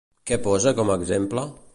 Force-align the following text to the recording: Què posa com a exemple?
Què 0.29 0.37
posa 0.47 0.73
com 0.79 0.93
a 0.93 0.95
exemple? 1.03 1.45